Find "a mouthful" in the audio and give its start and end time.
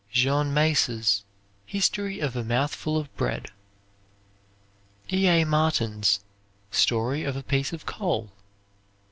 2.35-2.97